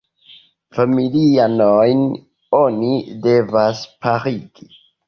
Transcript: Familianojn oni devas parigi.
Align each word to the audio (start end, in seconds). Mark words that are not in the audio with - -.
Familianojn 0.77 2.03
oni 2.63 2.93
devas 3.29 3.89
parigi. 4.05 4.73